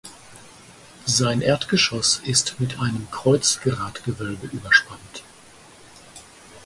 [1.05, 5.21] Sein Erdgeschoss ist mit einem Kreuzgratgewölbe überspannt.